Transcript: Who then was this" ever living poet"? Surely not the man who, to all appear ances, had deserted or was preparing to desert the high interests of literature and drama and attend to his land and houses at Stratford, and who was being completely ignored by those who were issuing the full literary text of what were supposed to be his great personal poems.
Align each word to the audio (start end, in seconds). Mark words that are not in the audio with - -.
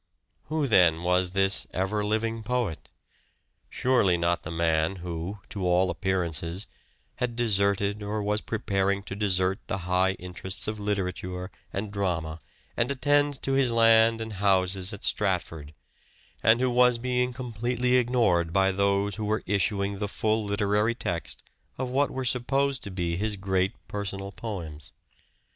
Who 0.45 0.65
then 0.65 1.03
was 1.03 1.29
this" 1.29 1.67
ever 1.83 2.03
living 2.03 2.41
poet"? 2.41 2.89
Surely 3.69 4.17
not 4.17 4.41
the 4.41 4.49
man 4.49 4.95
who, 4.95 5.37
to 5.51 5.63
all 5.67 5.91
appear 5.91 6.21
ances, 6.21 6.65
had 7.17 7.35
deserted 7.35 8.01
or 8.01 8.23
was 8.23 8.41
preparing 8.41 9.03
to 9.03 9.15
desert 9.15 9.59
the 9.67 9.77
high 9.85 10.13
interests 10.13 10.67
of 10.67 10.79
literature 10.79 11.51
and 11.71 11.91
drama 11.91 12.41
and 12.75 12.89
attend 12.89 13.43
to 13.43 13.51
his 13.53 13.71
land 13.71 14.21
and 14.21 14.33
houses 14.41 14.91
at 14.91 15.03
Stratford, 15.03 15.71
and 16.41 16.61
who 16.61 16.71
was 16.71 16.97
being 16.97 17.31
completely 17.31 17.97
ignored 17.97 18.51
by 18.51 18.71
those 18.71 19.17
who 19.17 19.25
were 19.25 19.43
issuing 19.45 19.99
the 19.99 20.07
full 20.07 20.43
literary 20.43 20.95
text 20.95 21.43
of 21.77 21.89
what 21.91 22.09
were 22.09 22.25
supposed 22.25 22.81
to 22.81 22.89
be 22.89 23.17
his 23.17 23.35
great 23.35 23.75
personal 23.87 24.31
poems. 24.31 24.93